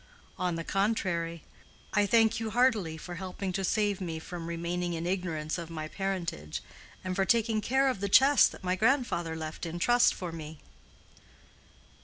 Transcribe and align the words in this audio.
"On 0.39 0.55
the 0.55 0.63
contrary. 0.63 1.43
I 1.93 2.07
thank 2.07 2.39
you 2.39 2.49
heartily 2.49 2.97
for 2.97 3.13
helping 3.13 3.53
to 3.53 3.63
save 3.63 4.01
me 4.01 4.17
from 4.17 4.47
remaining 4.47 4.93
in 4.93 5.05
ignorance 5.05 5.59
of 5.59 5.69
my 5.69 5.87
parentage, 5.87 6.63
and 7.03 7.15
for 7.15 7.23
taking 7.23 7.61
care 7.61 7.87
of 7.87 7.99
the 7.99 8.09
chest 8.09 8.51
that 8.51 8.63
my 8.63 8.75
grandfather 8.75 9.35
left 9.35 9.63
in 9.63 9.77
trust 9.77 10.15
for 10.15 10.31
me." 10.31 10.57